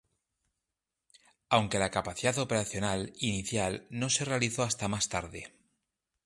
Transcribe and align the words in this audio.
Aunque 1.49 1.77
la 1.77 1.91
capacidad 1.91 2.35
operacional 2.39 3.13
inicial 3.19 3.85
no 3.91 4.09
se 4.09 4.25
realizó 4.25 4.63
hasta 4.63 4.87
más 4.87 5.09
tarde. 5.09 5.53